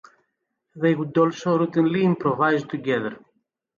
[0.75, 3.19] They would also routinely improvise together.